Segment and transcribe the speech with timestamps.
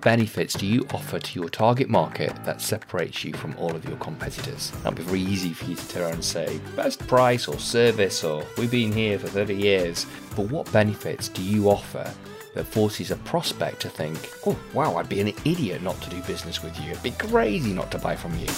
[0.00, 3.96] benefits do you offer to your target market that separates you from all of your
[3.98, 4.70] competitors?
[4.82, 8.24] That'd be very easy for you to turn around and say, best price or service,
[8.24, 10.06] or we've been here for 30 years.
[10.36, 12.10] But what benefits do you offer
[12.54, 16.20] that forces a prospect to think, oh, wow, I'd be an idiot not to do
[16.22, 16.92] business with you.
[16.92, 18.48] It'd be crazy not to buy from you.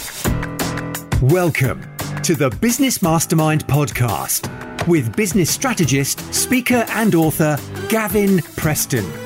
[1.22, 1.82] Welcome
[2.22, 4.48] to the Business Mastermind podcast
[4.88, 9.21] with business strategist, speaker, and author Gavin Preston.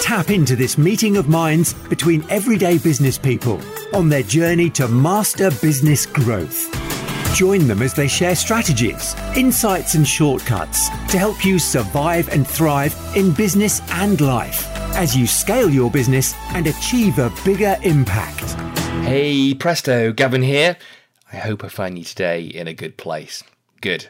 [0.00, 3.60] Tap into this meeting of minds between everyday business people
[3.92, 6.72] on their journey to master business growth.
[7.34, 12.96] Join them as they share strategies, insights, and shortcuts to help you survive and thrive
[13.16, 18.44] in business and life as you scale your business and achieve a bigger impact.
[19.04, 20.76] Hey, presto, Gavin here.
[21.32, 23.44] I hope I find you today in a good place.
[23.80, 24.08] Good.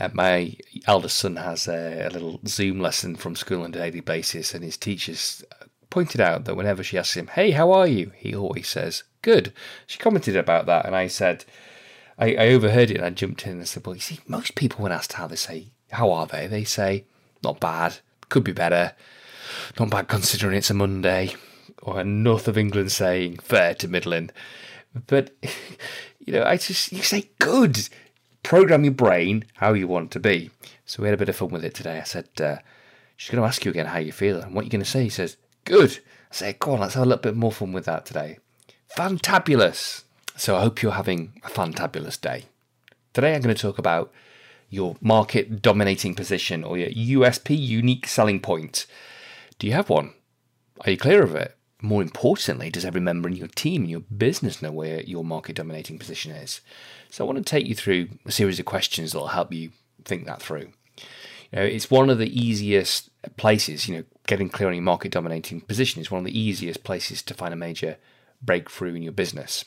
[0.00, 0.54] Uh, my
[0.86, 4.62] eldest son has a, a, little Zoom lesson from school on a daily basis, and
[4.62, 5.44] his teachers
[5.90, 8.12] pointed out that whenever she asks him, Hey, how are you?
[8.16, 9.52] he always says, Good.
[9.86, 11.44] She commented about that, and I said,
[12.18, 14.82] I, I overheard it and I jumped in and said, Well, you see, most people,
[14.82, 16.46] when asked how they say, How are they?
[16.46, 17.04] they say,
[17.42, 18.92] Not bad, could be better,
[19.78, 21.34] not bad considering it's a Monday,
[21.82, 24.30] or a north of England saying, Fair to middling.
[25.06, 25.34] But,
[26.20, 27.88] you know, I just, you say, Good
[28.48, 30.50] program your brain how you want to be.
[30.86, 31.98] So we had a bit of fun with it today.
[31.98, 32.56] I said, uh,
[33.14, 35.02] she's going to ask you again how you feel and what you're going to say.
[35.02, 35.98] He says, good.
[36.32, 38.38] I say, go on, let's have a little bit more fun with that today.
[38.96, 40.04] Fantabulous.
[40.34, 42.46] So I hope you're having a fantabulous day.
[43.12, 44.10] Today I'm going to talk about
[44.70, 46.88] your market dominating position or your
[47.20, 48.86] USP, unique selling point.
[49.58, 50.14] Do you have one?
[50.86, 51.54] Are you clear of it?
[51.80, 55.56] More importantly, does every member in your team and your business know where your market
[55.56, 56.60] dominating position is?
[57.10, 59.70] So I want to take you through a series of questions that will help you
[60.04, 60.72] think that through.
[61.52, 65.12] You know, it's one of the easiest places, you know, getting clear on your market
[65.12, 67.96] dominating position is one of the easiest places to find a major
[68.42, 69.64] breakthrough in your business.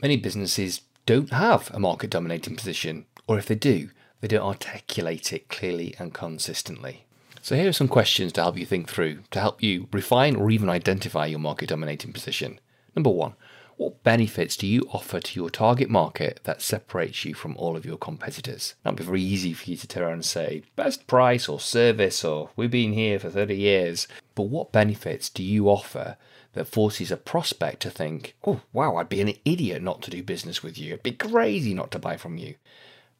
[0.00, 3.90] Many businesses don't have a market dominating position, or if they do,
[4.20, 7.06] they don't articulate it clearly and consistently.
[7.44, 10.50] So, here are some questions to help you think through, to help you refine or
[10.50, 12.58] even identify your market dominating position.
[12.96, 13.34] Number one,
[13.76, 17.84] what benefits do you offer to your target market that separates you from all of
[17.84, 18.76] your competitors?
[18.82, 22.24] That'd be very easy for you to turn around and say, best price or service,
[22.24, 24.08] or we've been here for 30 years.
[24.34, 26.16] But what benefits do you offer
[26.54, 30.22] that forces a prospect to think, oh, wow, I'd be an idiot not to do
[30.22, 30.94] business with you.
[30.94, 32.54] It'd be crazy not to buy from you.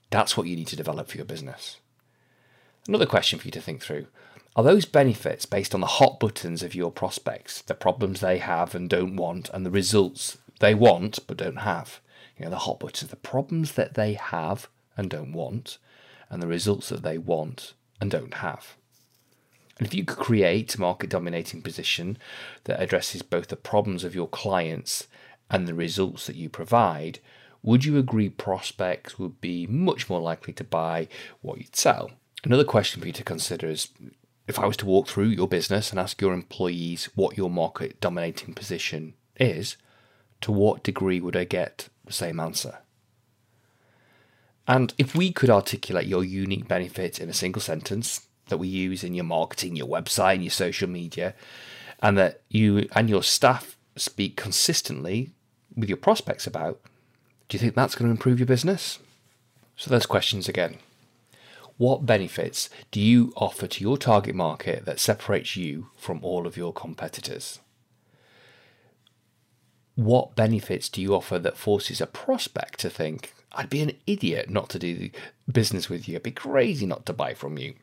[0.08, 1.76] That's what you need to develop for your business.
[2.86, 4.06] Another question for you to think through
[4.56, 8.74] are those benefits based on the hot buttons of your prospects, the problems they have
[8.74, 12.00] and don't want, and the results they want but don't have.
[12.36, 15.78] You know, the hot buttons, the problems that they have and don't want,
[16.28, 18.76] and the results that they want and don't have.
[19.78, 22.18] And if you could create a market dominating position
[22.64, 25.08] that addresses both the problems of your clients
[25.50, 27.18] and the results that you provide,
[27.62, 31.08] would you agree prospects would be much more likely to buy
[31.40, 32.12] what you'd sell?
[32.44, 33.88] Another question for you to consider is
[34.46, 38.00] if I was to walk through your business and ask your employees what your market
[38.00, 39.76] dominating position is,
[40.42, 42.78] to what degree would I get the same answer?
[44.68, 49.02] And if we could articulate your unique benefit in a single sentence that we use
[49.02, 51.34] in your marketing, your website, and your social media,
[52.02, 55.30] and that you and your staff speak consistently
[55.74, 56.80] with your prospects about,
[57.48, 58.98] do you think that's going to improve your business?
[59.76, 60.76] So, those questions again.
[61.76, 66.56] What benefits do you offer to your target market that separates you from all of
[66.56, 67.58] your competitors?
[69.94, 74.50] what benefits do you offer that forces a prospect to think, I'd be an idiot
[74.50, 75.10] not to do
[75.50, 77.74] business with you, I'd be crazy not to buy from you?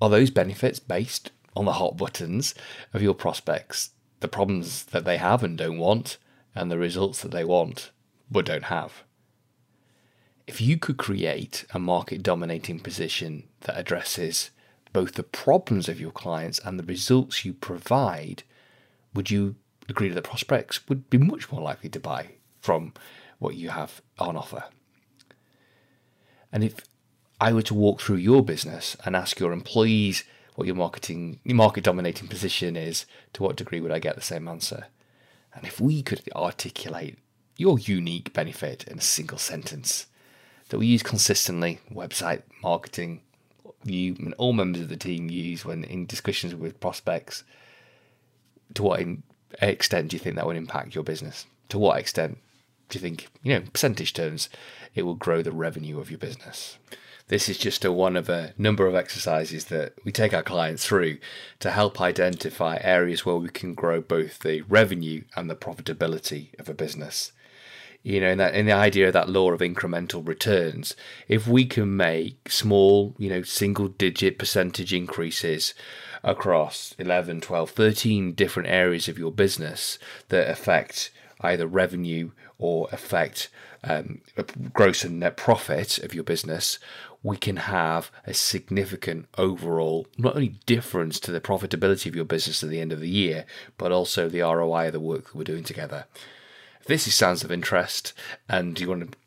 [0.00, 2.54] Are those benefits based on the hot buttons
[2.92, 6.18] of your prospects, the problems that they have and don't want,
[6.54, 7.90] and the results that they want
[8.30, 9.04] but don't have?
[10.46, 14.50] If you could create a market dominating position that addresses
[14.92, 18.42] both the problems of your clients and the results you provide,
[19.14, 19.56] would you
[19.88, 22.30] agree that the prospects would be much more likely to buy
[22.60, 22.92] from
[23.38, 24.64] what you have on offer.
[26.52, 26.76] And if
[27.40, 30.24] I were to walk through your business and ask your employees
[30.54, 34.22] what your marketing your market dominating position is, to what degree would I get the
[34.22, 34.86] same answer?
[35.52, 37.18] And if we could articulate
[37.56, 40.06] your unique benefit in a single sentence
[40.68, 43.20] that we use consistently, website marketing,
[43.84, 47.44] you and all members of the team use when in discussions with prospects,
[48.74, 49.04] to what
[49.60, 51.46] extent do you think that would impact your business?
[51.68, 52.38] To what extent
[52.88, 54.48] do you think, you know, percentage terms,
[54.94, 56.78] it will grow the revenue of your business?
[57.28, 60.84] This is just a one of a number of exercises that we take our clients
[60.84, 61.18] through
[61.60, 66.68] to help identify areas where we can grow both the revenue and the profitability of
[66.68, 67.32] a business.
[68.04, 70.94] You know, in that in the idea of that law of incremental returns,
[71.26, 75.72] if we can make small, you know, single digit percentage increases
[76.22, 79.98] across 11, 12, 13 different areas of your business
[80.28, 81.10] that affect
[81.40, 83.48] either revenue or affect
[83.82, 84.20] um,
[84.72, 86.78] gross and net profit of your business,
[87.22, 92.62] we can have a significant overall, not only difference to the profitability of your business
[92.62, 93.46] at the end of the year,
[93.78, 96.06] but also the ROI of the work that we're doing together.
[96.86, 98.12] This is sounds of interest
[98.48, 99.18] and you want to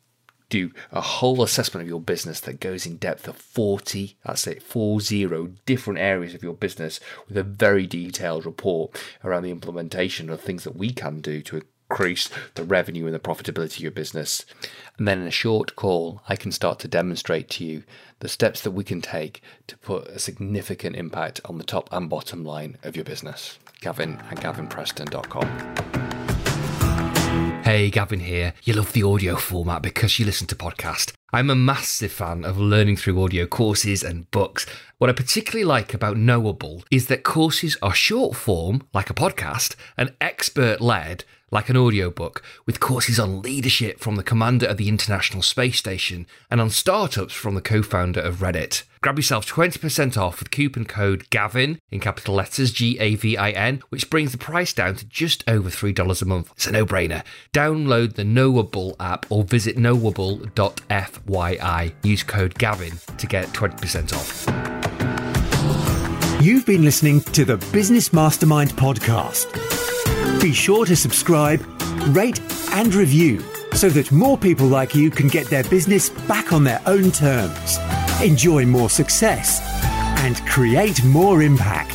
[0.48, 4.62] do a whole assessment of your business that goes in depth of 40, that's it,
[4.62, 5.26] 40
[5.66, 10.64] different areas of your business with a very detailed report around the implementation of things
[10.64, 14.44] that we can do to increase the revenue and the profitability of your business.
[14.96, 17.82] And then in a short call, I can start to demonstrate to you
[18.20, 22.08] the steps that we can take to put a significant impact on the top and
[22.08, 23.58] bottom line of your business.
[23.80, 25.97] Gavin at gavinpreston.com.
[27.68, 28.54] Hey, Gavin here.
[28.64, 31.17] You love the audio format because you listen to podcast.
[31.30, 34.64] I'm a massive fan of learning through audio courses and books.
[34.96, 39.76] What I particularly like about Knowable is that courses are short form, like a podcast,
[39.98, 44.88] and expert led, like an audiobook, with courses on leadership from the commander of the
[44.88, 48.84] International Space Station and on startups from the co founder of Reddit.
[49.00, 53.50] Grab yourself 20% off with coupon code GAVIN in capital letters G A V I
[53.50, 56.50] N, which brings the price down to just over $3 a month.
[56.56, 57.22] It's a no brainer.
[57.52, 59.76] Download the Knowable app or visit
[61.28, 61.94] knowable.fyi.
[62.02, 64.46] Use code GAVIN to get 20% off.
[66.42, 69.52] You've been listening to the Business Mastermind podcast.
[70.40, 71.60] Be sure to subscribe,
[72.08, 72.40] rate,
[72.72, 73.42] and review
[73.74, 77.78] so that more people like you can get their business back on their own terms
[78.22, 79.60] enjoy more success,
[80.24, 81.87] and create more impact.